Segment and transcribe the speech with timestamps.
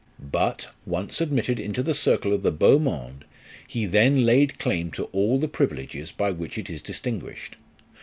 [0.31, 3.23] But, once admitted into the circle of the heau monde,
[3.67, 7.55] he then laid claim to all the privileges by which it is distinguished.